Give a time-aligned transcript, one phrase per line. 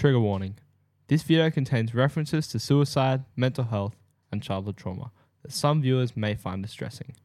[0.00, 0.56] Trigger warning.
[1.08, 3.96] This video contains references to suicide, mental health,
[4.32, 7.16] and childhood trauma that some viewers may find distressing.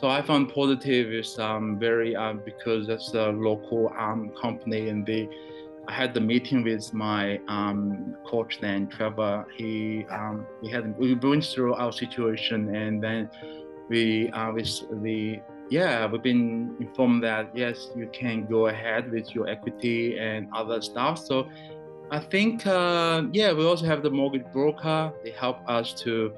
[0.00, 5.04] So I found positive is um, very um, because it's a local um, company and
[5.04, 5.28] they
[5.88, 9.44] I had the meeting with my um, coach then Trevor.
[9.54, 13.28] He um, we had we went through our situation and then
[13.90, 14.70] we uh, with
[15.02, 20.48] the yeah we've been informed that yes you can go ahead with your equity and
[20.54, 21.18] other stuff.
[21.18, 21.46] So
[22.10, 25.12] I think uh, yeah we also have the mortgage broker.
[25.22, 26.32] They help us to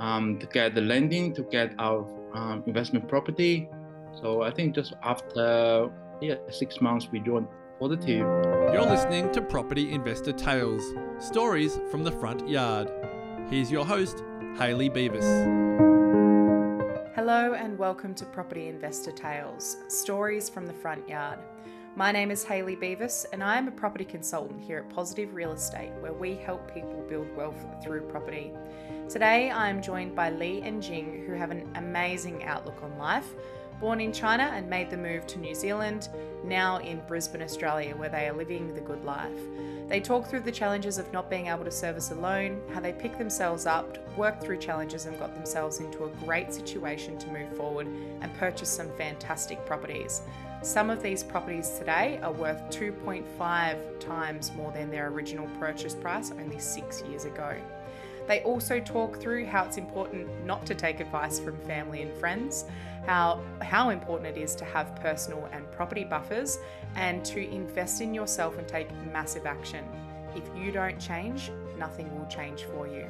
[0.00, 2.04] um, to get the lending to get our
[2.36, 3.68] um, investment property.
[4.20, 8.26] So I think just after yeah six months we joined Positive.
[8.72, 12.90] You're listening to Property Investor Tales, stories from the front yard.
[13.50, 14.22] Here's your host,
[14.56, 15.26] Hayley Beavis.
[17.14, 21.38] Hello and welcome to Property Investor Tales, stories from the front yard.
[21.96, 25.52] My name is Hayley Beavis and I am a property consultant here at Positive Real
[25.52, 28.52] Estate where we help people build wealth through property.
[29.08, 33.34] Today I am joined by Lee and Jing who have an amazing outlook on life
[33.80, 36.08] Born in China and made the move to New Zealand,
[36.44, 39.38] now in Brisbane, Australia, where they are living the good life.
[39.86, 43.18] They talk through the challenges of not being able to service alone, how they picked
[43.18, 47.86] themselves up, worked through challenges, and got themselves into a great situation to move forward
[47.86, 50.22] and purchase some fantastic properties.
[50.62, 56.30] Some of these properties today are worth 2.5 times more than their original purchase price
[56.30, 57.56] only six years ago.
[58.26, 62.64] They also talk through how it's important not to take advice from family and friends,
[63.06, 66.58] how, how important it is to have personal and property buffers,
[66.96, 69.84] and to invest in yourself and take massive action.
[70.34, 73.06] If you don't change, nothing will change for you.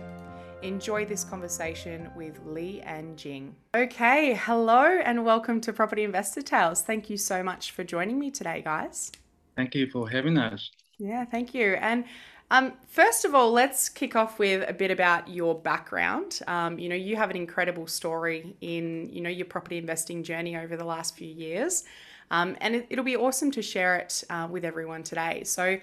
[0.63, 3.55] Enjoy this conversation with Lee and Jing.
[3.75, 6.83] Okay, hello and welcome to Property Investor Tales.
[6.83, 9.13] Thank you so much for joining me today, guys.
[9.57, 10.71] Thank you for having us.
[10.99, 11.75] Yeah, thank you.
[11.75, 12.05] And
[12.51, 16.41] um, first of all, let's kick off with a bit about your background.
[16.47, 20.57] Um, you know, you have an incredible story in you know your property investing journey
[20.57, 21.85] over the last few years,
[22.31, 25.43] um, and it, will be awesome to share it uh, with everyone today.
[25.45, 25.79] So,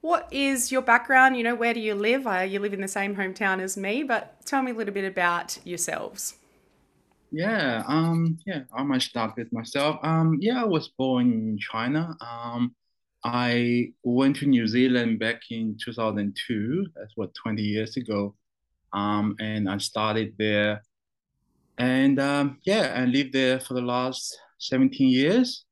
[0.00, 1.36] what is your background?
[1.36, 2.26] You know, where do you live?
[2.26, 5.04] Uh, you live in the same hometown as me, but tell me a little bit
[5.04, 6.34] about yourselves.
[7.30, 9.98] Yeah, um, yeah, I might start with myself.
[10.02, 12.16] Um, yeah, I was born in China.
[12.20, 12.74] Um,
[13.24, 16.86] I went to New Zealand back in 2002.
[16.94, 18.34] That's what 20 years ago.
[18.92, 20.82] Um, and I started there.
[21.78, 25.64] And um, yeah, I lived there for the last 17 years.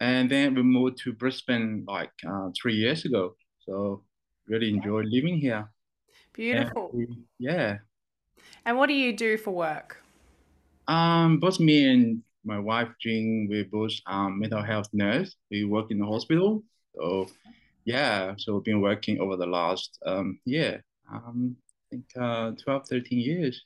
[0.00, 3.34] And then we moved to Brisbane like uh, three years ago.
[3.66, 4.02] So
[4.48, 5.70] really enjoyed living here.
[6.32, 6.90] Beautiful.
[6.92, 7.78] And we, yeah.
[8.64, 10.02] And what do you do for work?
[10.88, 15.34] Um, both me and my wife Jing, we both um, mental health nurse.
[15.50, 16.62] We work in the hospital.
[16.94, 17.28] So
[17.84, 22.88] yeah, so we've been working over the last um, year, um, I think uh, 12,
[22.88, 23.64] 13 years.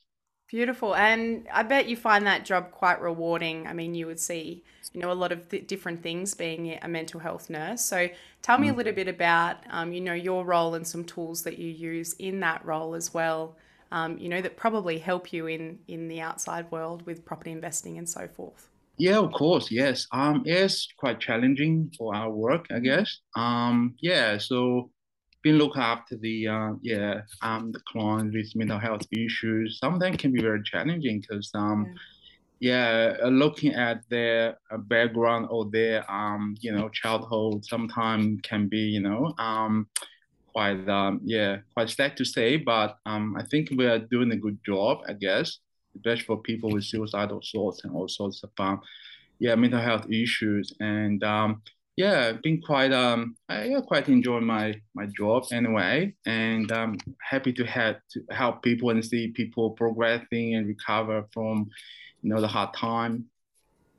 [0.48, 0.94] Beautiful.
[0.94, 3.66] And I bet you find that job quite rewarding.
[3.66, 4.62] I mean, you would see,
[4.92, 7.82] you know, a lot of th- different things being a mental health nurse.
[7.82, 8.08] So
[8.42, 8.72] tell me mm.
[8.72, 12.12] a little bit about, um, you know, your role and some tools that you use
[12.14, 13.56] in that role as well
[13.92, 17.98] um, you know, that probably help you in in the outside world with property investing
[17.98, 18.68] and so forth.
[18.98, 19.70] Yeah, of course.
[19.70, 20.06] Yes.
[20.12, 22.84] Um, it's quite challenging for our work, I mm-hmm.
[22.84, 23.20] guess.
[23.36, 24.38] Um, yeah.
[24.38, 24.90] So,
[25.42, 29.78] being look after the uh, yeah um the clients with mental health issues.
[29.78, 31.86] Some of them can be very challenging because um.
[31.86, 31.94] Yeah
[32.58, 38.68] yeah, uh, looking at their uh, background or their um, you know, childhood sometimes can
[38.68, 39.88] be, you know, um,
[40.56, 44.36] quite um, yeah quite sad to say, but um, I think we are doing a
[44.36, 45.58] good job, I guess,
[45.94, 48.80] especially for people with suicidal thoughts and all sorts of um,
[49.38, 51.60] yeah mental health issues and um,
[51.96, 57.52] yeah, been quite um I yeah, quite enjoy my my job anyway, and I'm happy
[57.52, 61.68] to help to help people and see people progressing and recover from
[62.22, 63.26] you know the hard time,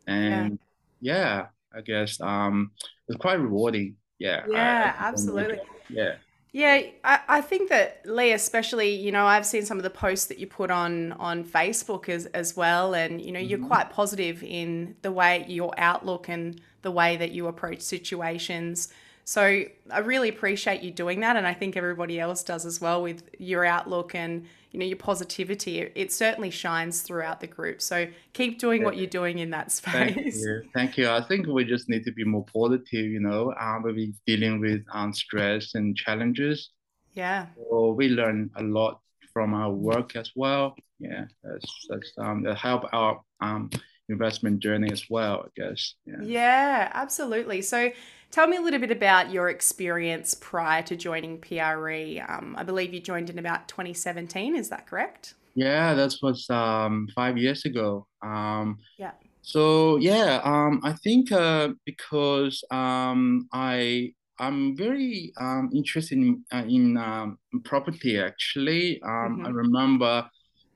[0.08, 0.58] and
[1.02, 1.46] yeah, yeah
[1.78, 2.72] I guess um
[3.08, 3.96] it's quite rewarding.
[4.20, 4.44] Yeah.
[4.50, 5.60] Yeah, I, I absolutely.
[5.90, 6.16] Yeah.
[6.58, 10.26] Yeah, I, I think that Lee, especially, you know, I've seen some of the posts
[10.26, 13.48] that you put on on Facebook as as well, and you know, mm-hmm.
[13.48, 18.92] you're quite positive in the way your outlook and the way that you approach situations.
[19.24, 23.04] So I really appreciate you doing that, and I think everybody else does as well
[23.04, 25.80] with your outlook and you know your positivity.
[25.80, 27.82] It, certainly shines throughout the group.
[27.82, 30.14] So keep doing what you're doing in that space.
[30.14, 30.62] Thank you.
[30.76, 31.10] Thank you.
[31.10, 33.06] I think we just need to be more positive.
[33.06, 36.70] You know, um, we're dealing with um, stress and challenges.
[37.16, 37.48] Yeah.
[37.56, 39.00] So we learn a lot
[39.34, 40.76] from our work as well.
[41.00, 43.72] Yeah, that's that's um that help our um
[44.10, 45.46] investment journey as well.
[45.48, 45.96] I guess.
[46.06, 46.22] Yeah.
[46.22, 47.64] Yeah, absolutely.
[47.64, 47.90] So
[48.32, 52.20] Tell me a little bit about your experience prior to joining PRE.
[52.28, 54.56] Um, I believe you joined in about 2017.
[54.56, 55.36] Is that correct?
[55.56, 58.06] Yeah, that was um, five years ago.
[58.22, 59.12] Um, yeah.
[59.42, 66.66] So yeah, um, I think uh, because um, I I'm very um, interested in uh,
[66.68, 68.20] in um, property.
[68.20, 69.46] Actually, um, mm-hmm.
[69.46, 70.30] I remember,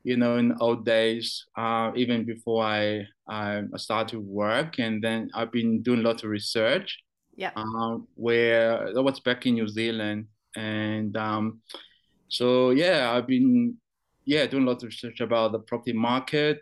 [0.04, 5.30] you know, in old days, uh, even before I I started to work, and then
[5.36, 6.97] I've been doing a lot of research.
[7.36, 7.51] Yeah.
[7.56, 11.62] Um, where that was back in New Zealand, and um,
[12.28, 13.78] so yeah, I've been
[14.25, 16.60] yeah doing a lot of research about the property market,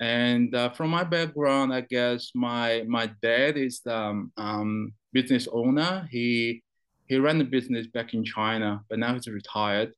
[0.00, 6.08] and uh, from my background, I guess my my dad is um, um, business owner.
[6.10, 6.62] He
[7.06, 9.92] he ran the business back in China, but now he's retired.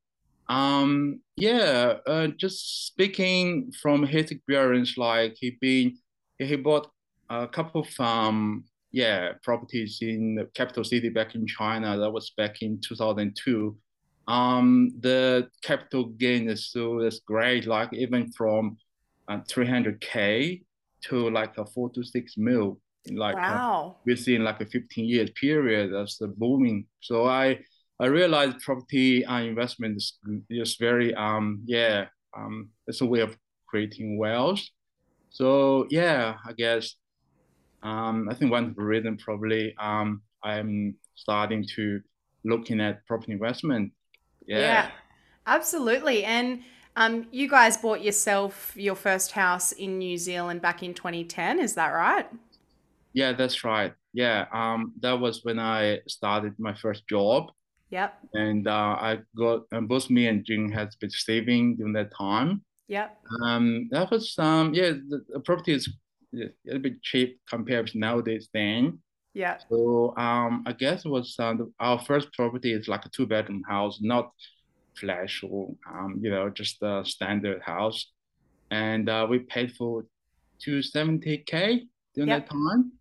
[0.48, 5.98] Um, yeah, uh, just speaking from his experience, like he been
[6.38, 6.90] he bought
[7.30, 11.96] a couple of um, yeah, properties in the capital city back in China.
[11.98, 13.76] That was back in 2002.
[14.28, 18.76] Um, the capital gain is so is great, like even from
[19.28, 20.62] uh, 300k
[21.04, 22.78] to like a four to six mil,
[23.10, 23.96] like uh, wow.
[23.96, 25.92] uh, within like a 15 years period.
[25.92, 26.86] That's the booming.
[27.00, 27.58] So I
[27.98, 30.18] I realized property uh, investment is
[30.50, 32.06] just very um yeah
[32.36, 33.36] um it's a way of
[33.66, 34.62] creating wealth.
[35.30, 36.94] So yeah, I guess
[37.82, 42.00] um, I think one of the reason probably um, I'm starting to
[42.44, 43.92] looking at property investment.
[44.46, 44.90] Yeah, yeah
[45.46, 46.24] absolutely.
[46.24, 46.62] And
[46.96, 51.58] um, you guys bought yourself your first house in New Zealand back in 2010.
[51.58, 52.26] Is that right?
[53.12, 53.92] Yeah, that's right.
[54.14, 57.50] Yeah, um, that was when I started my first job.
[57.90, 58.18] Yep.
[58.34, 62.62] And uh, I got um, both me and Jing has been saving during that time.
[62.88, 63.18] Yep.
[63.42, 65.90] Um, that was um, yeah, the, the property is
[66.34, 68.98] a little bit cheap compared to nowadays then.
[69.34, 69.58] Yeah.
[69.70, 73.62] So um, I guess it was uh, our first property is like a two bedroom
[73.68, 74.30] house, not
[74.98, 78.12] flash or um, you know just a standard house,
[78.70, 80.04] and uh, we paid for
[80.62, 82.46] two seventy k during yep.
[82.46, 82.92] that time,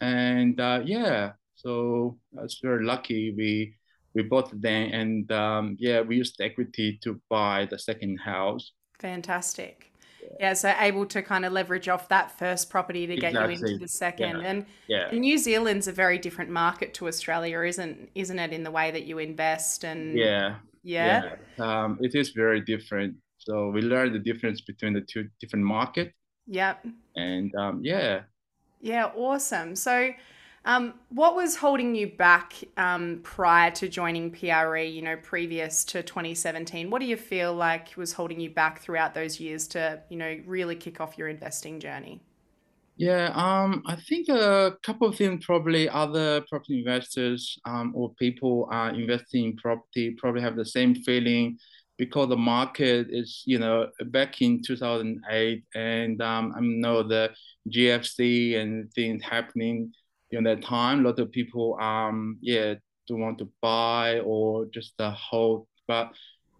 [0.00, 3.76] and uh, yeah, so I was very lucky we
[4.14, 8.18] we bought it then, and um, yeah, we used the equity to buy the second
[8.18, 8.72] house.
[8.98, 9.89] Fantastic
[10.38, 13.54] yeah so able to kind of leverage off that first property to get exactly.
[13.54, 14.48] you into the second yeah.
[14.48, 15.10] and, yeah.
[15.12, 19.04] new zealand's a very different market to australia isn't isn't it in the way that
[19.04, 21.84] you invest and yeah yeah, yeah.
[21.84, 26.14] Um, it is very different so we learned the difference between the two different market
[26.46, 26.84] yep
[27.16, 28.22] and um, yeah
[28.80, 30.10] yeah awesome so
[30.64, 36.02] um, what was holding you back um, prior to joining PRE, you know, previous to
[36.02, 36.90] 2017?
[36.90, 40.38] What do you feel like was holding you back throughout those years to, you know,
[40.46, 42.20] really kick off your investing journey?
[42.96, 48.68] Yeah, um, I think a couple of things probably other property investors um, or people
[48.70, 51.56] are investing in property probably have the same feeling
[51.96, 57.30] because the market is, you know, back in 2008 and um, I know the
[57.70, 59.92] GFC and things happening
[60.30, 61.00] during that time.
[61.00, 62.74] A lot of people, um, yeah,
[63.08, 65.66] don't want to buy or just uh, hold.
[65.86, 66.12] But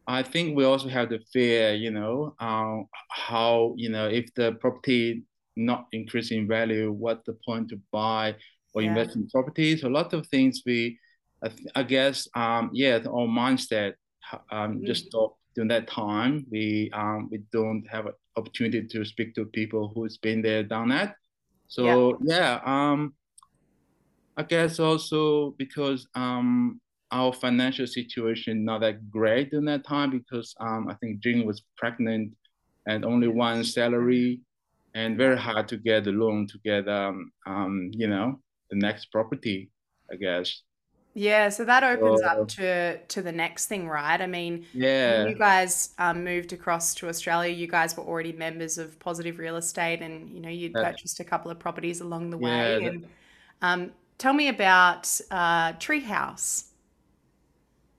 [0.07, 4.53] I think we also have the fear, you know, uh, how you know if the
[4.53, 5.23] property
[5.57, 8.35] not increasing value, what the point to buy
[8.75, 8.89] or yeah.
[8.89, 9.83] invest in properties?
[9.83, 10.99] A lot of things we,
[11.45, 13.95] I, I guess, um, yeah, our mindset
[14.51, 14.87] um, mm.
[14.87, 16.47] just stop during that time.
[16.51, 20.89] We um, we don't have an opportunity to speak to people who's been there, done
[20.89, 21.15] that.
[21.69, 23.15] So yeah, yeah um,
[24.41, 26.81] I guess also because um,
[27.13, 31.63] our financial situation not that great in that time because um, I think Jing was
[31.77, 32.33] pregnant
[32.87, 34.41] and only one salary
[34.95, 39.13] and very hard to get a loan to get um, um, you know the next
[39.13, 39.71] property
[40.11, 40.63] I guess.
[41.13, 44.21] Yeah, so that opens so, up to to the next thing, right?
[44.23, 47.53] I mean, yeah, you guys um, moved across to Australia.
[47.53, 51.25] You guys were already members of Positive Real Estate, and you know you'd purchased a
[51.25, 52.81] couple of properties along the way.
[52.81, 53.07] Yeah, and
[53.63, 56.65] um, Tell me about uh, Treehouse.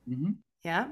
[0.07, 0.33] Mm-hmm.
[0.63, 0.89] Yeah.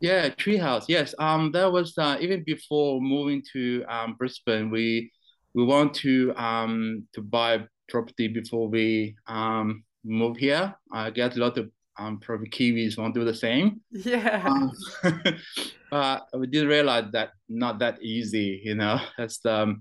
[0.00, 0.84] Yeah, Treehouse.
[0.86, 1.14] Yes.
[1.18, 4.70] Um, that was uh, even before moving to um, Brisbane.
[4.70, 5.10] We
[5.54, 10.74] we want to um to buy property before we um move here.
[10.92, 13.80] I get a lot of um, probably Kiwis want to do the same.
[13.90, 14.44] Yeah.
[14.44, 14.72] Um,
[15.90, 19.00] but we didn't realize that not that easy, you know.
[19.16, 19.80] That's um,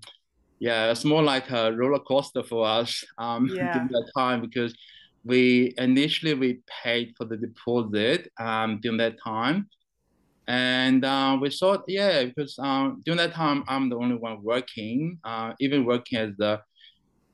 [0.60, 3.72] yeah, it's more like a roller coaster for us um, Yeah.
[3.74, 4.76] during that time because
[5.24, 9.70] we initially we paid for the deposit um, during that time,
[10.48, 15.20] and uh, we thought yeah because um, during that time I'm the only one working,
[15.24, 16.62] uh, even working as the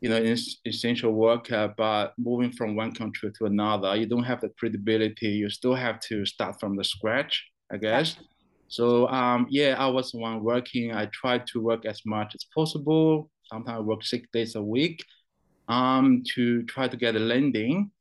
[0.02, 4.42] you know es- essential worker, but moving from one country to another, you don't have
[4.42, 5.28] the credibility.
[5.30, 8.18] You still have to start from the scratch, I guess.
[8.68, 10.92] So um, yeah, I was the one working.
[10.94, 13.30] I tried to work as much as possible.
[13.52, 15.04] Sometimes I work six days a week
[15.68, 17.92] um, to try to get a lending.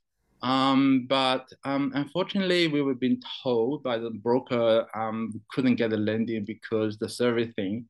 [0.42, 5.92] Um, but um, unfortunately, we were being told by the broker um, we couldn't get
[5.92, 7.86] a lending because the servicing,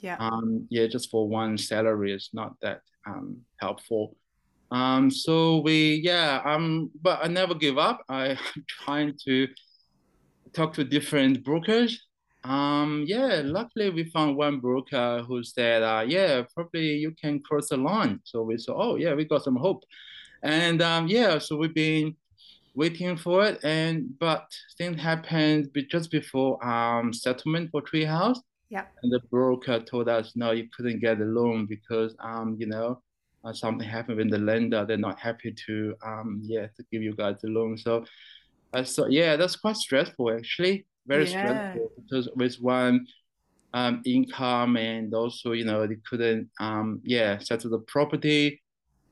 [0.00, 0.16] Yeah.
[0.20, 4.16] um, yeah, just for one salary is not that um, helpful.
[4.70, 8.02] Um, so we, yeah, um, but I never give up.
[8.08, 9.48] I'm trying to
[10.52, 12.07] talk to different brokers.
[12.44, 17.68] Um, yeah, luckily we found one broker who said, uh, yeah, probably you can cross
[17.68, 18.20] the line.
[18.24, 19.84] So we said, oh yeah, we got some hope.
[20.42, 22.14] And um, yeah, so we've been
[22.74, 23.64] waiting for it.
[23.64, 28.38] And but things happened just before um settlement for Treehouse.
[28.70, 28.84] Yeah.
[29.02, 33.02] And the broker told us, no, you couldn't get a loan because um, you know,
[33.44, 34.84] uh, something happened with the lender.
[34.84, 37.76] They're not happy to um, yeah, to give you guys the loan.
[37.78, 38.04] So
[38.72, 40.86] I thought, yeah, that's quite stressful actually.
[41.08, 41.26] Very Yeah.
[41.26, 43.06] stressful because with one
[43.74, 48.62] um income and also, you know, they couldn't um yeah, settle the property.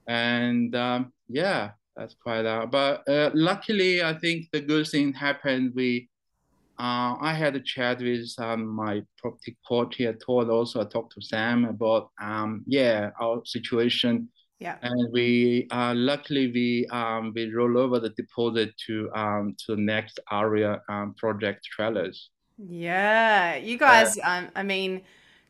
[0.08, 5.72] And um yeah, that's quite uh but uh, luckily I think the good thing happened.
[5.76, 6.08] We
[6.78, 10.12] uh, I had a chat with um, my property coach here.
[10.14, 14.76] Told also I talked to Sam about um, yeah our situation, Yeah.
[14.80, 19.82] and we uh, luckily we um, we roll over the deposit to um, to the
[19.82, 22.30] next Aria um, project trailers.
[22.58, 25.02] Yeah, you guys, um, I mean,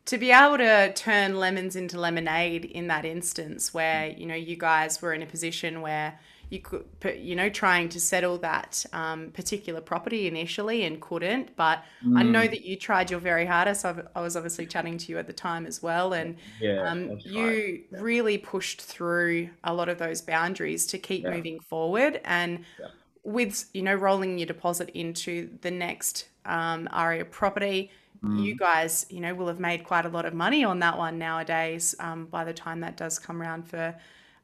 [0.05, 4.57] to be able to turn lemons into lemonade in that instance where, you know, you
[4.57, 8.85] guys were in a position where you could, put- you know, trying to settle that
[8.93, 11.55] um, particular property initially and couldn't.
[11.55, 13.85] But I know Mm, that you tried your very hardest.
[13.85, 16.13] I I was obviously chatting to you at the time as well.
[16.13, 17.57] And yeah, um, that's right.
[17.63, 21.29] you really pushed through a lot of those boundaries to keep Yeah.
[21.29, 22.21] moving forward.
[22.23, 22.87] And Yeah.
[23.23, 27.91] with you know rolling your deposit into the next um, Aria property,
[28.31, 30.97] you Mm, guys you know will have made quite a lot of money on that
[30.97, 31.95] one nowadays.
[31.99, 33.95] Um, by the time that does come around for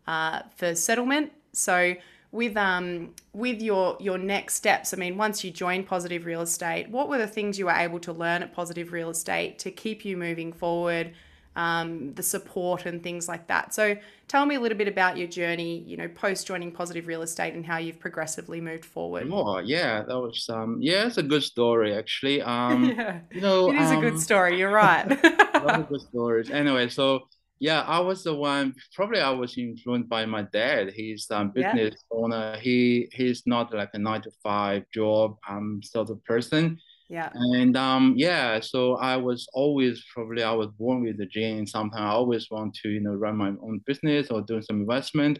[0.07, 1.95] uh, for settlement, so.
[2.31, 6.89] With um with your your next steps, I mean, once you joined Positive Real Estate,
[6.89, 10.03] what were the things you were able to learn at Positive Real Estate to keep
[10.03, 11.13] you moving forward?
[11.55, 13.73] um, the support and things like that.
[13.73, 13.95] So
[14.27, 17.53] tell me a little bit about your journey, you know, post joining Positive Real Estate
[17.53, 19.27] and how you've progressively moved forward.
[19.31, 22.41] Oh yeah, that was um yeah, it's a good story actually.
[22.53, 24.57] Um, yeah, you know, it is a good um, story.
[24.57, 25.09] You're right.
[25.53, 26.49] a lot of good stories.
[26.49, 27.27] Anyway, so
[27.63, 28.75] yeah, I was the one.
[28.93, 30.91] Probably I was influenced by my dad.
[30.93, 32.57] He's um yeah, business owner.
[32.59, 36.77] He he's not like a nine to five job um sort of person.
[37.07, 41.65] yeah, And um yeah, so I was always probably I was born with the gene.
[41.65, 45.39] Sometimes I always want to you know run my own business or doing some investment.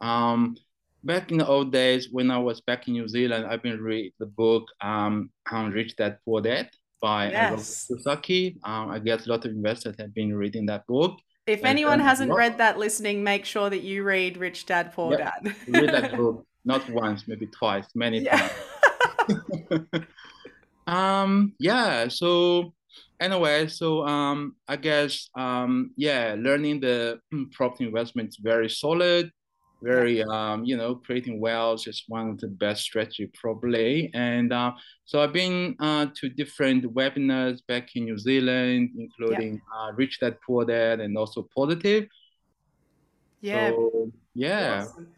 [0.00, 0.56] Um,
[1.04, 4.14] back in the old days when I was back in New Zealand, I've been read
[4.18, 6.70] the book um um, Rich Dad Poor Dad
[7.02, 7.58] by uh, Robert.
[7.60, 8.56] Kiyosaki.
[8.64, 11.12] Um, I guess a lot of investors have been reading that book
[11.48, 14.66] If and anyone learned a hasn't read that listening, make sure that you read Rich
[14.66, 15.56] Dad Poor Yep, Dad.
[15.68, 18.50] read that book not once, maybe twice, many yeah.
[19.28, 19.90] times.
[20.88, 22.72] Um, yeah, so
[23.20, 29.26] anyway, so um, I guess um, yeah, learning the mm, property investment is very solid,
[29.26, 29.30] Yeah.
[29.82, 34.10] Very um, you know, creating wealth is one of the best strategy probably.
[34.14, 34.72] And uh,
[35.04, 40.38] so I've been uh, to different webinars back in New Zealand, including uh, Rich Dad
[40.44, 42.08] Poor Dad and also Positive.
[43.40, 43.70] Yeah.
[43.70, 45.08] So yeah, Awesome.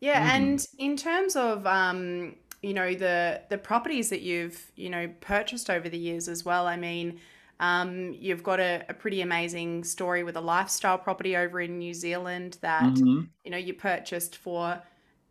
[0.00, 4.90] Yeah, mm, and in terms of um, you know, the the properties that you've, you
[4.90, 6.66] know, purchased over the years as well.
[6.66, 7.20] I mean,
[7.60, 11.94] um, you've got a, a pretty amazing story with a lifestyle property over in New
[11.94, 14.80] Zealand that, hmm you know, you purchased for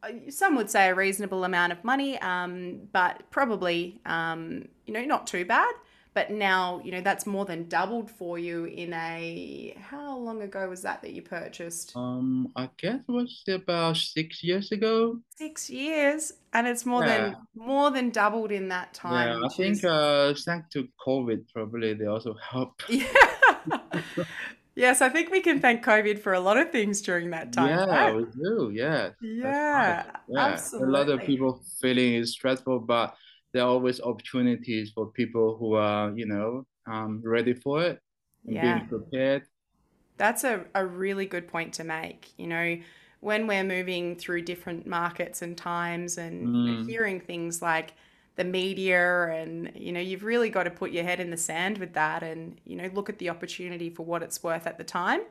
[0.03, 5.03] uh, some would say a reasonable amount of money, um, but probably um, you know,
[5.05, 5.73] not too bad.
[6.17, 10.67] But now, you know, that's more than doubled for you in a how long ago
[10.67, 11.95] was that that you purchased?
[11.95, 15.19] Um, I guess it was about six years ago.
[15.35, 17.17] Six years, and it's more Yeah.
[17.17, 21.53] than more than doubled in that time Yeah, I think is uh, thanks to COVID,
[21.53, 22.81] probably they also help.
[22.89, 23.05] yeah,
[24.73, 27.69] Yes, I think we can thank COVID for a lot of things during that time.
[27.69, 28.15] Yeah, right?
[28.15, 28.71] we do.
[28.73, 29.09] Yeah.
[29.21, 30.03] Yeah.
[30.27, 30.59] Yeah.
[30.73, 33.15] A lot of people feeling is stressful, but
[33.57, 37.99] there are always opportunities for people who are, you know, um, ready for it
[38.47, 38.61] and Yeah.
[38.61, 39.43] being prepared.
[40.17, 42.31] That's a, a really good point to make.
[42.37, 42.77] You know,
[43.19, 46.83] when we're moving through different markets and times and Mm.
[46.85, 47.93] hearing things like
[48.35, 51.79] the media and you know you've really got to put your head in the sand
[51.79, 54.83] with that and you know look at the opportunity for what it's worth at the
[54.83, 55.21] time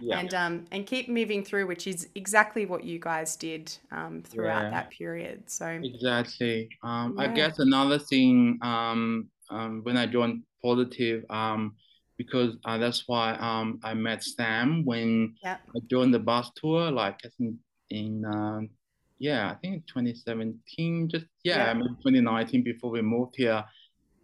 [0.00, 0.18] Yeah.
[0.18, 4.64] and um and keep moving through which is exactly what you guys did um throughout
[4.64, 4.70] Yeah.
[4.70, 6.68] that period so Exactly.
[6.82, 11.74] Um, I guess another thing um, um, when I joined Positive, um,
[12.16, 16.90] because uh, that's why um, I met Sam when yeah I joined the bus tour,
[16.90, 17.56] like I think
[17.90, 18.70] in um,
[19.18, 21.70] yeah, I think 2017, just yeah, Yeah.
[21.70, 23.62] I mean 2019 before we moved here.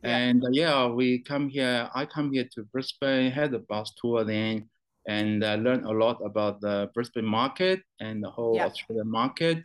[0.02, 0.16] Yeah.
[0.16, 1.90] And uh, yeah, we come here.
[1.94, 4.68] I come here to Brisbane, had a bus tour then,
[5.16, 8.66] and I learned a lot about the Brisbane market and the whole Yeah.
[8.70, 9.58] Australian market.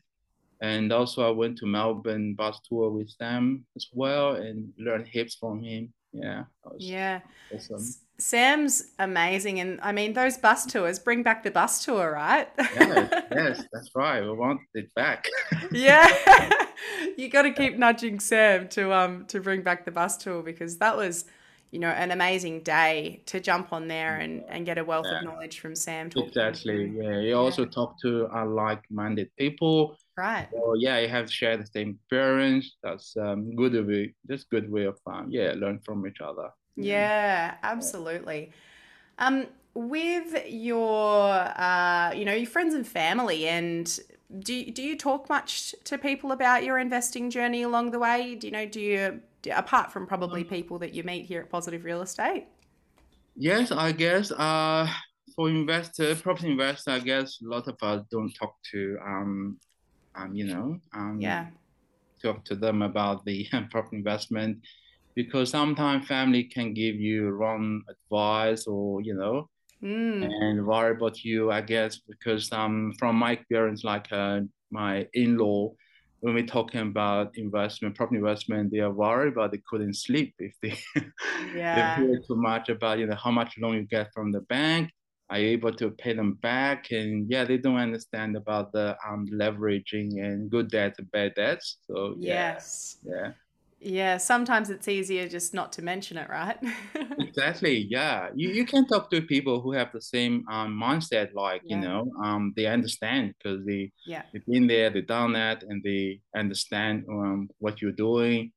[0.62, 3.44] And also, I went to Melbourne bus tour with Sam
[3.76, 5.94] as well, and learned heaps from him.
[6.14, 7.20] Yeah, was yeah
[7.54, 7.84] awesome.
[8.18, 13.24] Sam's amazing and I mean those bus tours bring back the bus tour right Yes,
[13.40, 14.22] yes, that's right.
[14.24, 15.28] We want it back.
[15.74, 16.08] Yeah.
[17.18, 20.78] you got to keep nudging Sam to um to bring back the bus tour because
[20.78, 21.26] that was,
[21.76, 25.20] you know, an amazing day to jump on there and and get a wealth Yeah.
[25.20, 26.06] of knowledge from Sam.
[26.26, 26.80] Exactly.
[27.02, 27.20] Yeah.
[27.28, 29.78] You also talk to uh, like-minded people.
[30.26, 30.48] Right.
[30.52, 32.66] Or yeah, you have shared the same experience.
[32.86, 34.04] That's um good way.
[34.28, 36.48] That's good way of um yeah learn from each other.
[36.78, 38.42] Yeah, absolutely.
[39.26, 41.30] Um, with your,
[41.68, 43.86] uh, you know, your friends and family, and
[44.48, 48.36] do you, do you talk much to people about your investing journey along the way?
[48.36, 51.50] Do you know, do you, apart from probably Um, people that you meet here at
[51.50, 52.48] Positive Real Estate?
[53.36, 54.88] Yes, I guess uh
[55.36, 59.60] for investor, property investor, I guess a lot of us don't talk to um
[60.16, 61.48] um you know um Yeah,
[62.22, 64.60] talk to them about the property investment
[65.16, 69.50] because sometimes family can give you wrong advice or you know
[69.82, 74.40] mm, and worry about you i guess because um from my experience like uh,
[74.72, 75.72] my in-law
[76.26, 80.56] when we're talking about investment property investment they are worried but they couldn't sleep if
[80.64, 80.76] they
[81.56, 81.76] Yeah.
[81.76, 84.90] they hear too much about you know how much loan you get from the bank.
[85.30, 86.90] Are you able to pay them back?
[86.90, 91.78] And yeah they don't understand about the um leveraging and good debts and bad debts.
[91.86, 92.34] So yeah.
[92.56, 92.98] Yes.
[93.06, 93.32] yeah
[93.86, 96.58] Yeah, sometimes it's easier just not to mention it, right?
[97.18, 97.88] Exactly.
[97.90, 98.30] Yeah.
[98.36, 102.12] You, you can talk to people who have the same um, mindset, like, you know,
[102.24, 104.24] um, they understand because they, Yeah.
[104.34, 108.52] they've been there, they've done that, and they understand um, what you're doing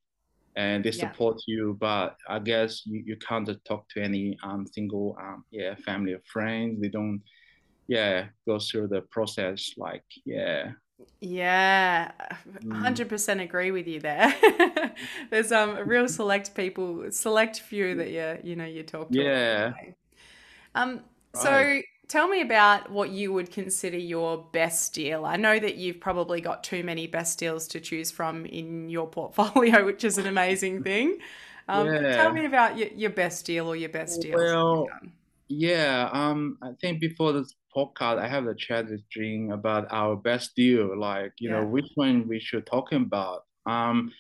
[0.57, 1.13] and they Yeah.
[1.13, 1.77] support you.
[1.79, 6.15] But I guess you, you can't just talk to any um, single, um, yeah, family
[6.15, 6.81] or friends.
[6.81, 7.23] They don't,
[7.87, 9.71] yeah, go through the process.
[9.77, 10.73] Like, yeah.
[11.21, 12.13] Yeah,
[12.63, 13.01] Mm.
[13.01, 14.35] 100% agree with you there.
[15.31, 19.25] There's um a real select people, select few that you you know you talk to.
[19.25, 19.75] Yeah.
[20.75, 21.03] Um,
[21.35, 21.85] so Right.
[22.09, 25.25] tell me about what you would consider your best deal.
[25.25, 29.09] I know that you've probably got too many best deals to choose from in your
[29.09, 31.19] portfolio, which is an amazing thing.
[31.69, 32.03] Um, Yeah.
[32.11, 34.39] Tell me about your, your best deal or your best deal.
[34.41, 34.95] Well.
[35.49, 40.17] Yeah, um, I think before this podcast, I have a chat with Jing about our
[40.17, 43.43] best deal, like, you know, which one we should talk about.
[43.67, 44.13] Um,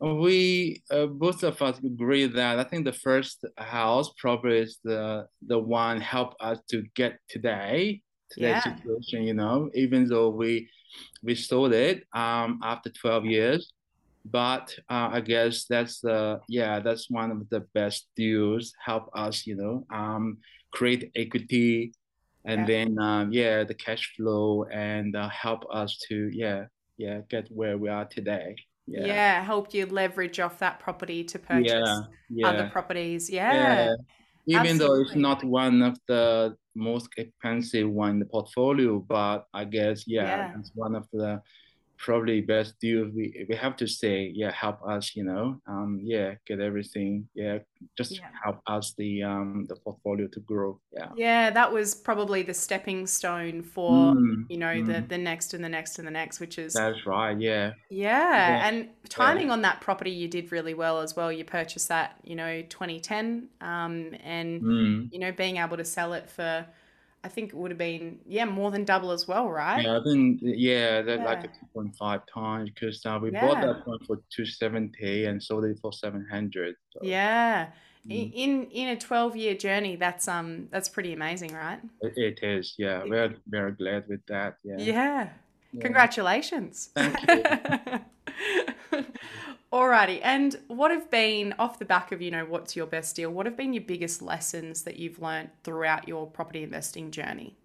[0.00, 5.26] we uh, both of us agree that I think the first house probably is the
[5.46, 8.72] the one help us to get today today's Yeah.
[8.72, 10.68] situation, you know, even though we
[11.22, 13.72] we sold it um after 12 years.
[14.24, 18.72] But uh, I guess that's the yeah, that's one of the best deals.
[18.84, 20.38] Help us, you know, um,
[20.72, 21.92] create equity,
[22.46, 22.66] and Yeah.
[22.66, 27.76] then um, yeah, the cash flow, and uh, help us to yeah, yeah, get where
[27.76, 28.56] we are today.
[28.86, 29.04] Yeah.
[29.06, 31.90] Yeah, helped you leverage off that property to purchase
[32.30, 33.28] yeah, other properties.
[33.28, 33.52] yeah.
[34.48, 34.62] Yeah.
[34.62, 39.64] Even though it's not one of the most expensive one in the portfolio, but I
[39.64, 40.58] guess yeah, Yeah.
[40.60, 41.42] it's one of the
[41.98, 45.60] probably best deals we we have to say yeah help us you know?
[45.66, 47.28] Um yeah get everything.
[47.34, 47.58] Yeah
[47.96, 48.30] just Yeah.
[48.44, 50.80] help us the um the portfolio to grow.
[50.92, 51.08] Yeah.
[51.16, 55.54] Yeah, that was probably the stepping stone for, Mm, you know, the mm, the next
[55.54, 57.72] and the next and the next, which is that's right yeah.
[57.90, 58.68] Yeah, yeah.
[58.68, 61.30] and timing on that property you did really well as well.
[61.32, 65.08] You purchased that, you know, 2010, um, and mm.
[65.12, 66.66] you know, being able to sell it for,
[67.26, 69.84] I think it would have been, yeah, more than double as well, right?
[69.84, 73.98] yeah I think yeah that like a 2.5 times because uh, we bought that one
[74.06, 77.68] for 270 and sold it for 700 so yeah.
[78.08, 81.80] I- In in a 12 year journey, that's um that's pretty amazing, right?
[82.00, 83.02] It, it is, yeah.
[83.10, 84.52] We're very glad with that.
[84.62, 84.78] Yeah.
[84.78, 85.28] Yeah.
[85.72, 85.80] Yeah.
[85.86, 86.90] Congratulations.
[86.94, 87.16] Thank
[89.72, 90.20] Alrighty.
[90.24, 93.30] And what have been off the back of, you know, what's your best deal?
[93.30, 97.56] What have been your biggest lessons that you've learned throughout your property investing journey?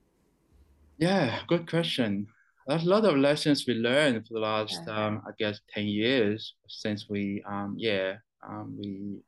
[0.97, 2.27] Yeah, good question.
[2.67, 5.05] There's a lot of lessons we learned for the last, Yeah.
[5.07, 9.19] um, I guess, 10 years since we, um, yeah, um, we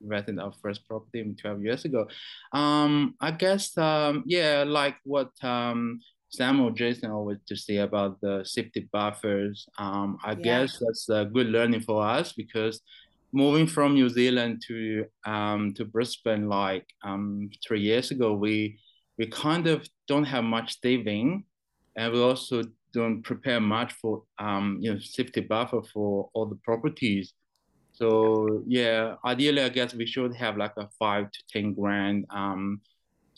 [0.00, 2.08] rented our first property 12 years ago.
[2.52, 6.00] Um, I guess, um, yeah, like what um,
[6.30, 9.66] Sam or Jason always to say about the safety buffers.
[9.78, 10.42] Um, I Yeah.
[10.42, 12.80] guess that's a good learning for us because
[13.32, 18.78] moving from New Zealand to um, to Brisbane like um, three years ago, we
[19.18, 21.44] we kind of don't have much saving,
[21.96, 22.62] and we also
[22.92, 27.34] don't prepare much for um, you know safety buffer for all the properties.
[27.92, 32.80] So yeah, ideally, I guess we should have like a five to ten grand um,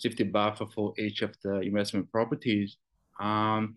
[0.02, 2.76] safety buffer for each of the investment properties.
[3.20, 3.76] Um,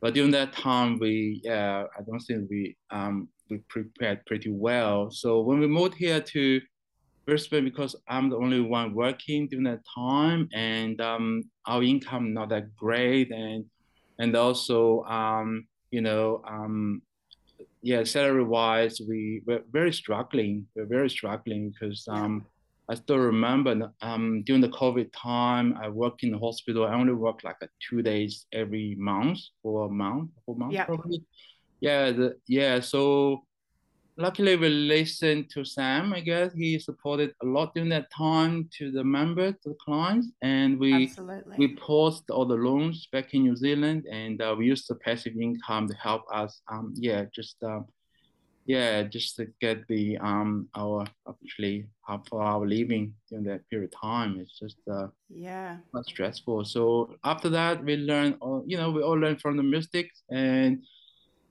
[0.00, 5.10] but during that time, we yeah, I don't think we um, we prepared pretty well.
[5.10, 6.60] So when we moved here to
[7.24, 12.48] Brisbane, because I'm the only one working during that time, and um, our income not
[12.50, 13.64] that great, and
[14.18, 17.02] and also um, you know um,
[17.82, 20.66] yeah, salary wise, we were very struggling.
[20.74, 22.46] We're very struggling because um,
[22.88, 26.86] I still remember um, during the COVID time, I worked in the hospital.
[26.86, 30.72] I only worked like a two days every month for a month, for a month
[30.72, 30.84] Yeah.
[30.84, 31.22] probably.
[31.80, 32.80] Yeah, the, yeah.
[32.80, 33.44] So
[34.16, 36.12] luckily we listened to Sam.
[36.12, 40.28] I guess he supported a lot during that time to the members, to the clients,
[40.42, 41.56] and we Absolutely.
[41.58, 45.34] we paused all the loans back in New Zealand, and uh, we used the passive
[45.40, 46.60] income to help us.
[46.70, 47.86] Um, yeah, just um,
[48.64, 51.86] yeah, just to get the um our actually
[52.28, 54.38] for our living during that period of time.
[54.40, 55.78] It's just uh, yeah.
[55.90, 56.64] quite stressful.
[56.64, 60.82] So after that, we learn, all, you know, we all learn from the mistakes, and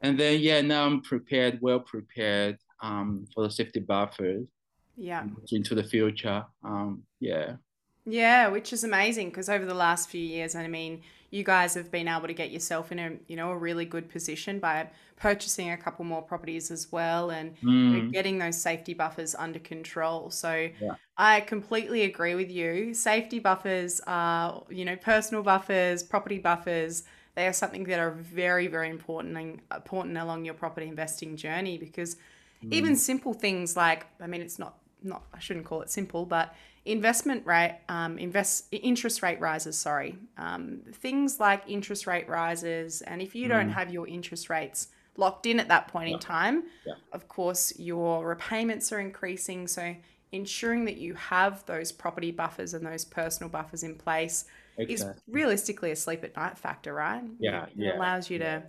[0.02, 4.46] and then yeah, now I'm prepared, well prepared um for the safety buffers
[4.98, 5.26] Yeah.
[5.52, 6.46] into the future.
[6.64, 7.56] Um, yeah.
[8.06, 11.90] Yeah, which is amazing because over the last few years, I mean, you guys have
[11.90, 15.72] been able to get yourself in a you know a really good position by purchasing
[15.72, 20.30] a couple more properties as well and Mm, getting those safety buffers under control.
[20.30, 20.96] So Yeah.
[21.18, 22.94] I completely agree with you.
[22.94, 27.04] Safety buffers are you know personal buffers, property buffers.
[27.36, 31.78] They are something that are very very important and important along your property investing journey
[31.78, 32.16] because
[32.64, 32.72] mm.
[32.72, 36.54] even simple things like I mean it's not not I shouldn't call it simple, but
[36.86, 39.78] investment rate um, invest interest rate rises.
[39.78, 43.74] Sorry, um, things like interest rate rises, and if you don't Mm.
[43.74, 46.94] have your interest rates locked in at that point in time, Yeah.
[47.12, 49.68] of course your repayments are increasing.
[49.68, 49.96] So
[50.32, 54.46] ensuring that you have those property buffers and those personal buffers in place
[54.78, 57.24] is realistically a sleep at night factor, right?
[57.40, 58.64] Yeah, It yeah, allows you to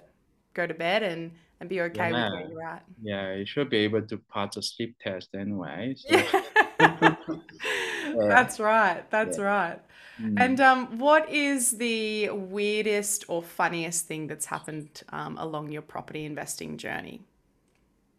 [0.54, 2.48] go to bed and and be okay with where Yeah.
[2.50, 2.84] you're at.
[3.00, 5.94] Yeah, you should be able to pass the sleep test anyway.
[5.96, 6.42] So, Yeah.
[8.28, 9.08] That's right.
[9.10, 9.80] That's right.
[10.20, 10.36] mm.
[10.36, 16.24] And um, what is the weirdest or funniest thing that's happened um, along your property
[16.24, 17.22] investing journey?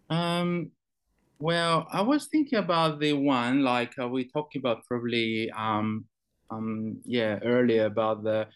[0.09, 0.71] Um,
[1.39, 6.05] well, I was thinking about the one like uh, we talked about probably um
[6.51, 8.47] um yeah earlier about the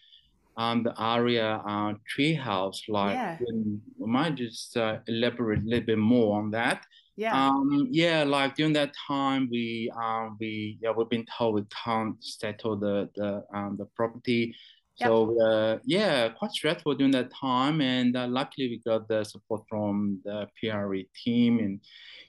[0.56, 3.38] um the Aria uh treehouse like Yeah.
[3.38, 6.84] we might just uh, elaborate a little bit more on that.
[7.18, 7.48] Yeah.
[7.48, 12.14] Um yeah like during that time we um we yeah we've been told we can't
[12.22, 14.54] settle the the um the property.
[15.00, 15.08] Yep.
[15.08, 19.62] So uh, yeah, quite stressful during that time, and uh, luckily we got the support
[19.68, 21.80] from the PRE team, and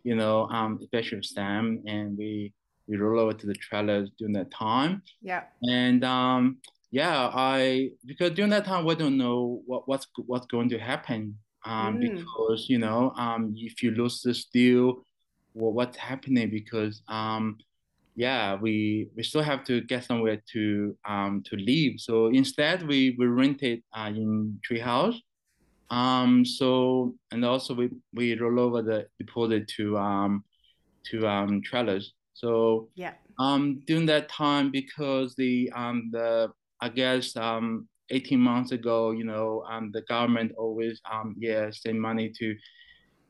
[0.03, 2.53] you know, um, especially Sam, and we
[2.87, 5.45] we roll over to the trailers during that time, yeah.
[5.63, 6.57] and um,
[6.91, 11.39] yeah, I because during that time we don't know what what's what's going to happen,
[11.69, 12.01] um, Mm.
[12.01, 15.05] because you know, um, if you lose this deal,
[15.53, 17.57] what what's happening because um
[18.15, 21.93] yeah, we we still have to get somewhere to um to live.
[21.97, 25.15] So instead, we we rented uh, in Treehouse.
[25.89, 30.43] Um, so and also we we roll over the deposit to um
[31.09, 32.13] to um trailers.
[32.33, 33.13] So Yeah.
[33.39, 36.51] um during that time because the um the
[36.81, 41.99] I guess um 18 months ago, you know, um the government always um yeah send
[42.01, 42.55] money to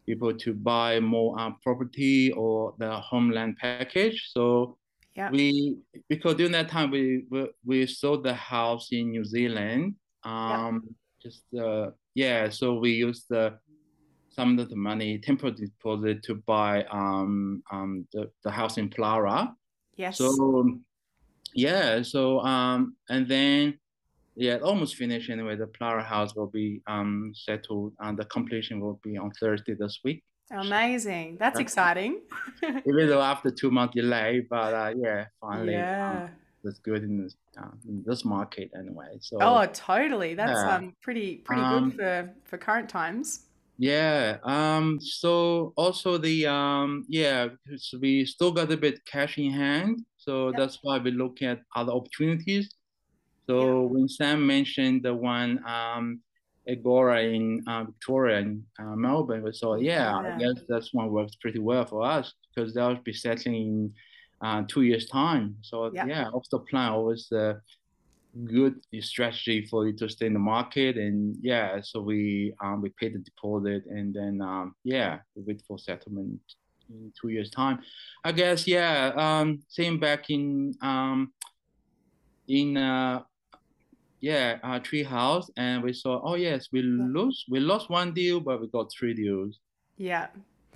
[0.06, 4.30] people to buy more um, property or the homeland package.
[4.34, 4.78] So
[5.16, 5.30] Yeah.
[5.32, 9.96] we because during that time we we, we sold the house in New Zealand.
[10.24, 10.82] Um,
[11.22, 13.60] just uh, yeah, so we used the
[14.30, 19.54] some of the money temporary deposit to buy um um the, the house in Plara.
[19.98, 20.18] Yes.
[20.18, 20.80] So
[21.54, 23.80] yeah, so um, and then
[24.46, 25.56] yeah, almost finished anyway.
[25.64, 29.96] The flower house will be um settled, and the completion will be on Thursday this
[30.06, 30.20] week.
[30.52, 31.38] Amazing.
[31.40, 32.22] That's exciting.
[32.90, 36.30] Even though after two month delay, but uh, yeah, finally, um, yeah.
[36.64, 39.12] that's good in this uh, in this market anyway.
[39.28, 40.32] So Oh, totally.
[40.42, 40.76] That's Yeah.
[40.76, 42.14] um pretty pretty Um, good for
[42.50, 43.28] for current times.
[43.78, 44.38] Yeah.
[44.56, 45.00] Um.
[45.22, 47.06] So also the um.
[47.08, 47.50] Yeah,
[48.02, 49.94] we still got a bit cash in hand,
[50.26, 50.58] so Yep.
[50.60, 52.66] that's why we look at other opportunities.
[53.50, 56.22] So when Sam mentioned the one um,
[56.68, 60.36] Agora in uh, Victoria and uh, Melbourne, we thought, yeah, Yeah.
[60.36, 63.94] I guess that's one works pretty well for us because that will be settling in
[64.48, 65.56] uh, two years time.
[65.62, 66.08] So Yep.
[66.08, 67.60] yeah, off the plan always a
[68.46, 72.90] good strategy for you to stay in the market and yeah so we um we
[73.00, 76.40] paid the deposit and then um yeah we wait for settlement
[76.92, 77.80] in two years time
[78.24, 81.34] i guess yeah um same back in um
[82.48, 83.20] in uh
[84.22, 88.60] yeah uh treehouse and we saw oh yes we lose we lost one deal but
[88.62, 89.60] we got three deals
[89.98, 90.28] Yeah.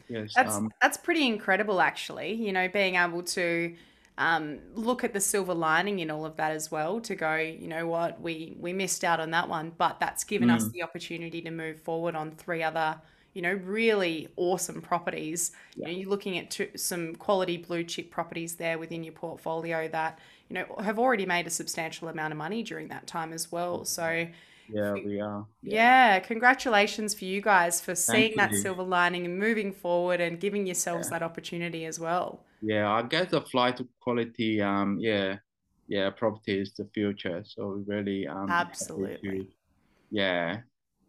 [0.08, 2.34] yes That's um that's pretty incredible, actually.
[2.34, 3.75] You know, being able to
[4.17, 6.99] um, look at the silver lining in all of that as well.
[7.01, 10.49] To go, you know what, we we missed out on that one, but that's given
[10.49, 10.71] us Mm.
[10.73, 13.01] the opportunity to move forward on three other,
[13.34, 15.51] you know, really awesome properties.
[15.82, 19.88] You know, you're looking at two, some quality blue chip properties there within your portfolio
[19.89, 20.19] that
[20.54, 23.86] you know have already made a substantial amount of money during that time as well.
[23.86, 24.28] So.
[24.70, 29.72] yeah we are Yeah, congratulations for you guys for seeing that silver lining and moving
[29.74, 32.39] forward and giving yourselves that opportunity as well.
[32.62, 35.38] Yeah, I guess the flight to quality, um, yeah,
[35.88, 37.44] yeah, property is the future.
[37.46, 39.18] So we really, um, Absolutely.
[39.39, 39.48] to-
[40.12, 40.62] yeah,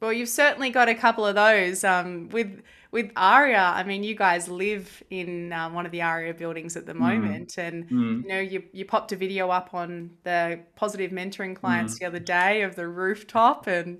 [0.05, 1.83] Well, you've certainly got a couple of those.
[1.83, 6.35] Um, with with Aria, I mean, you guys live in uh, one of the Aria
[6.35, 10.11] buildings at the moment, and Mm, you know, you you popped a video up on
[10.25, 11.57] the positive mentoring Mm.
[11.57, 13.99] clients the other day of the rooftop, and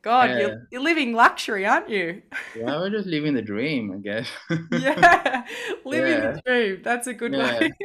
[0.00, 0.38] God, Yeah.
[0.40, 2.22] you're you're living luxury, aren't you?
[2.56, 4.28] yeah, we're just living the dream, I guess.
[4.72, 5.44] yeah,
[5.84, 6.32] living Yeah.
[6.32, 6.80] the dream.
[6.82, 7.70] That's a good way.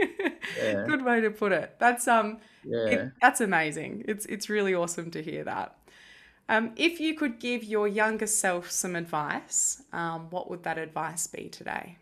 [0.58, 0.86] Yeah.
[0.88, 1.76] Good way to put it.
[1.78, 2.86] That's um, Yeah.
[2.94, 4.06] it, that's amazing.
[4.08, 5.76] It's it's really awesome to hear that.
[6.50, 11.28] Um, if you could give your younger self some advice, um, what would that advice
[11.28, 11.98] be today?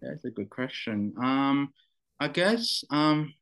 [0.00, 1.14] That's a good question.
[1.20, 1.72] Um,
[2.20, 3.32] I guess, um,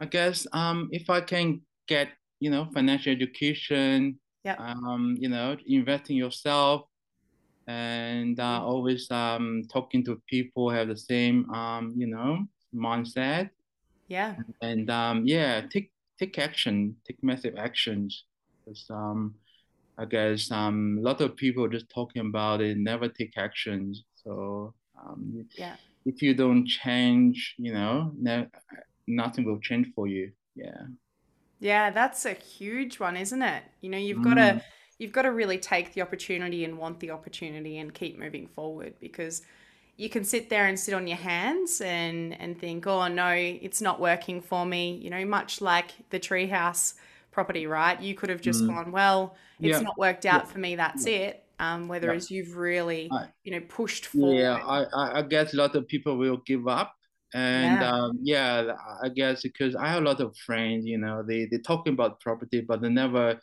[0.00, 2.08] I guess, um, if I can get,
[2.40, 4.58] you know, financial education, Yep.
[4.58, 6.82] um, you know, invest in yourself,
[7.66, 13.50] and uh, always um talking to people who have the same um, you know, mindset,
[14.08, 18.24] Yeah, and um, yeah, take take action, take massive actions.
[18.64, 19.34] 'Cause, um,
[19.98, 24.04] I guess um, a lot of people just talking about it, never take actions.
[24.16, 25.76] So um, Yeah.
[26.06, 28.46] if you don't change, you know, no,
[29.08, 30.32] nothing will change for you.
[30.56, 30.86] Yeah.
[31.60, 33.62] yeah, that's a huge one, isn't it?
[33.80, 34.34] You know, you've got Mm.
[34.34, 34.62] to
[34.98, 38.94] you've got to really take the opportunity and want the opportunity and keep moving forward
[39.00, 39.42] because
[39.96, 43.80] you can sit there and sit on your hands and and think, oh no, it's
[43.82, 44.94] not working for me.
[44.96, 46.94] You know, much like the treehouse
[47.30, 48.00] property, right?
[48.00, 48.68] You could have just Mm.
[48.68, 49.84] gone, well, it's Yeah.
[49.84, 50.76] not worked out for me.
[50.76, 51.44] That's it.
[51.58, 54.40] Um, whereas you've really, I- you know, pushed forward.
[54.40, 56.94] Yeah, I, I, guess a lot of people will give up.
[57.34, 57.92] And Yeah.
[57.92, 61.58] um, yeah, I guess because I have a lot of friends, you know, they, they
[61.58, 63.38] talking about property, but they never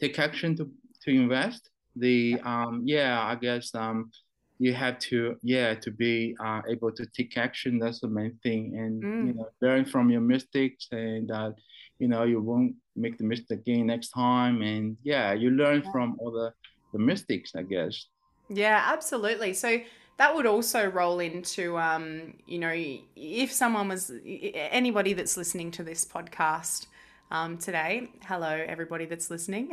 [0.00, 0.70] take action to,
[1.04, 1.70] to invest.
[1.96, 4.10] The um, yeah, I guess um,
[4.58, 7.78] you have to yeah to be uh, able to take action.
[7.78, 9.36] That's the main thing, and you Mm.
[9.36, 11.52] know, learn from your mistakes, and uh,
[11.98, 14.62] you know, you won't make the mistake again next time.
[14.62, 15.92] And yeah, you learn Yeah.
[15.92, 16.52] from all the
[16.92, 18.06] the mistakes, I guess.
[18.48, 19.52] Yeah, absolutely.
[19.52, 19.80] So
[20.18, 22.72] that would also roll into, um, you know,
[23.16, 26.86] if someone was, anybody that's listening to this podcast
[27.30, 29.68] um, today, hello, everybody that's listening.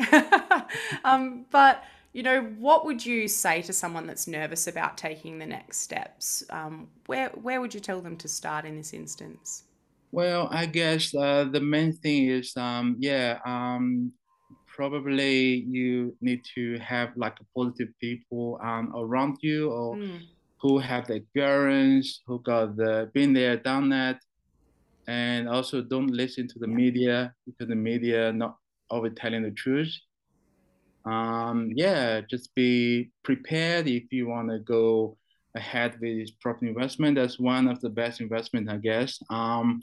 [1.06, 1.84] um, but,
[2.14, 6.44] you know, what would you say to someone that's nervous about taking the next steps?
[6.50, 9.64] Um, where, where would you tell them to start in this instance?
[10.14, 14.14] Well, I guess uh, the main thing is, um, yeah, um,
[14.68, 20.22] probably you need to have like a positive people um, around you or Mm,
[20.62, 24.20] who have the experience, who got the been there, done that,
[25.08, 26.76] and also don't listen to the Yeah.
[26.76, 28.58] media because the media not
[28.92, 29.98] always telling the truth.
[31.06, 35.18] Um, yeah, just be prepared if you want to go
[35.56, 37.16] ahead with this property investment.
[37.16, 39.20] That's one of the best investment, I guess.
[39.30, 39.82] Um,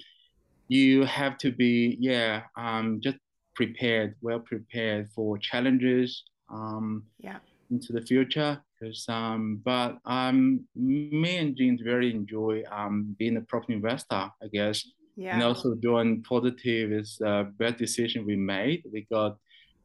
[0.70, 3.18] you have to be, yeah, um, just
[3.56, 6.22] prepared, well prepared for challenges.
[6.48, 7.38] Um, yeah.
[7.70, 8.62] into the future.
[8.78, 14.46] Because um, but um, me and Jean very enjoy um being a property investor, I
[14.52, 14.86] guess.
[15.16, 15.34] Yeah.
[15.34, 18.82] And also doing positive is a best decision we made.
[18.90, 19.36] We got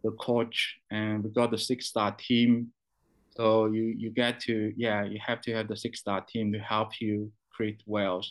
[0.03, 2.71] the coach and we got the six star team.
[3.35, 6.59] So you you get to yeah you have to have the six star team to
[6.59, 8.29] help you create wealth.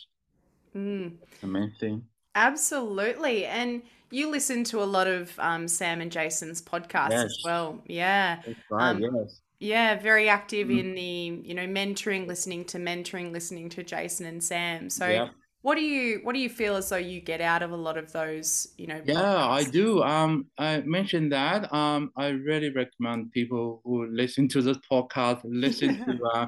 [0.75, 1.17] Mm.
[1.41, 2.03] The main thing.
[2.35, 3.45] Absolutely.
[3.45, 7.23] And you listen to a lot of um, Sam and Jason's podcasts Yes.
[7.25, 7.81] as well.
[7.87, 8.41] Yeah.
[8.69, 8.89] Right.
[8.91, 9.41] Um, yes.
[9.59, 10.79] Yeah, very active Mhm.
[10.79, 14.89] in the, you know, mentoring, listening to mentoring, listening to Jason and Sam.
[14.89, 15.29] So yeah.
[15.61, 17.97] what do you what do you feel as though you get out of a lot
[17.97, 20.03] of those, you know, Yeah, I do.
[20.03, 21.73] Um, I mentioned that.
[21.73, 26.47] Um, I really recommend people who listen to this podcast listen to uh,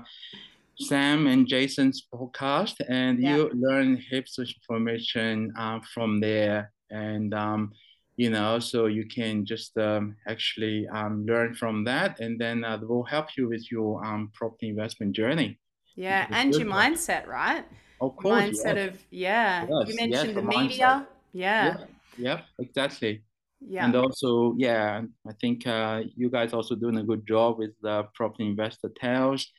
[0.79, 3.35] Sam and Jason's podcast, and Yeah.
[3.35, 6.71] you learn heaps of information uh, from there.
[6.89, 7.71] And um,
[8.15, 12.77] you know, so you can just um, actually um, learn from that, and then uh,
[12.81, 15.59] it will help you with your um, property investment journey.
[15.95, 16.93] Yeah, and your one.
[16.93, 17.65] mindset, right?
[18.01, 18.87] Of course, mindset yes.
[18.87, 19.61] of yeah.
[19.61, 21.07] Yes, you yes, mentioned the the media.
[21.33, 21.65] Yeah.
[21.65, 21.85] yeah,
[22.17, 23.23] yep, exactly.
[23.59, 23.85] Yeah.
[23.85, 28.03] And also, yeah, I think uh, you guys also doing a good job with the
[28.13, 29.51] property investor tales,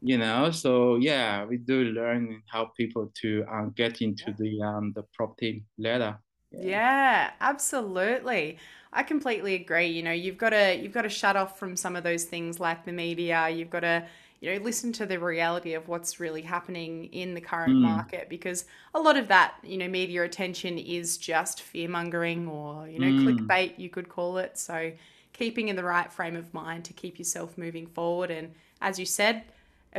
[0.00, 0.50] you know.
[0.50, 5.04] So yeah, we do learn and help people to uh, get into the um, the
[5.14, 6.18] property ladder.
[6.52, 8.58] Yeah, absolutely.
[8.92, 9.86] I completely agree.
[9.88, 12.60] You know, you've got to you've got to shut off from some of those things
[12.60, 13.48] like the media.
[13.48, 14.06] You've got to,
[14.40, 17.80] you know, listen to the reality of what's really happening in the current Mm.
[17.80, 22.88] market because a lot of that, you know, media attention is just fear mongering or,
[22.88, 23.54] you know, Mm.
[23.54, 24.56] clickbait you could call it.
[24.56, 24.92] So,
[25.32, 29.06] keeping in the right frame of mind to keep yourself moving forward and as you
[29.06, 29.44] said,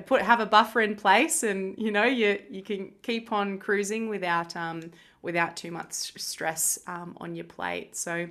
[0.02, 4.10] put have a buffer in place and you know you you can keep on cruising
[4.10, 4.82] without um
[5.26, 7.98] without too much stress um, on your plate.
[7.98, 8.30] So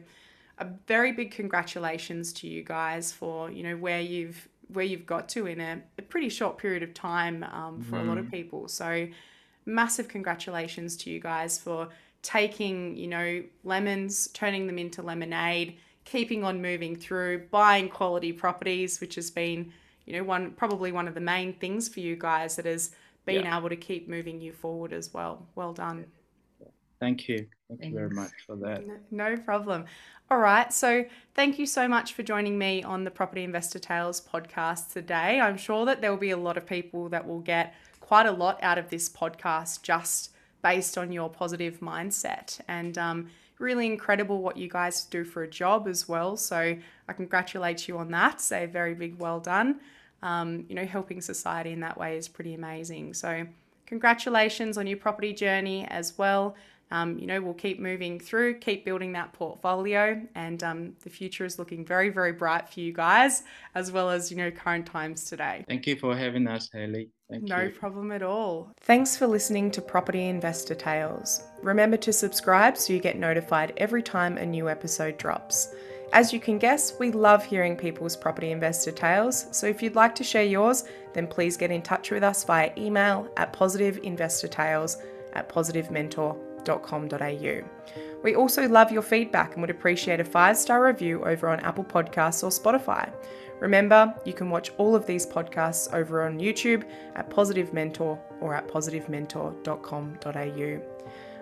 [0.59, 5.29] a very big congratulations to you guys for you know where you've where you've got
[5.29, 8.67] to in a, a pretty short period of time um, for a lot of people.
[8.69, 9.07] So
[9.67, 11.89] massive congratulations to you guys for
[12.23, 19.01] taking you know lemons turning them into lemonade keeping on moving through buying quality properties
[19.01, 19.71] which has been
[20.07, 22.91] you know one probably one of the main things for you guys that has
[23.27, 26.05] been able to keep moving you forward as well well done
[27.01, 27.47] Thank you.
[27.69, 28.87] Thank you very much for that.
[28.87, 29.85] No- No problem.
[30.31, 30.73] All right.
[30.73, 35.39] So, thank you so much for joining me on the Property Investor Tales podcast today.
[35.41, 38.33] I'm sure that there will be a lot of people that will get quite a
[38.33, 40.31] lot out of this podcast just
[40.65, 42.59] based on your positive mindset.
[42.67, 46.37] And um, really incredible what you guys do for a job as well.
[46.37, 46.77] So,
[47.09, 48.41] I congratulate you on that.
[48.41, 49.81] Say very big well done.
[50.23, 53.15] Um, you know, helping society in that way is pretty amazing.
[53.15, 53.47] So,
[53.87, 56.57] congratulations on your property journey as well.
[56.91, 61.45] Um, you know, we'll keep moving through, keep building that portfolio, and um, the future
[61.45, 63.43] is looking very, very bright for you guys,
[63.75, 65.65] as well as, you know, current times today.
[65.69, 67.09] Thank you for having us, Haley.
[67.35, 67.71] Thank No you.
[67.71, 68.71] problem at all.
[68.81, 71.43] Thanks for listening to Property Investor Tales.
[71.63, 75.75] Remember to subscribe so you get notified every time a new episode drops.
[76.13, 80.15] As you can guess, we love hearing people's property investor tales, so if you'd like
[80.15, 85.49] to share yours, then please get in touch with us via email at positiveinvestortales at
[85.49, 87.69] positivementor.com.au.
[88.23, 91.85] We also love your feedback and would appreciate a five star review over on Apple
[91.85, 93.13] Podcasts or Spotify.
[93.65, 98.55] Remember, you can watch all of these podcasts over on YouTube at Positive Mentor or
[98.55, 100.81] at positivementor.com.au.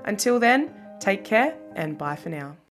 [0.04, 2.56] Until then, take care and bye for now.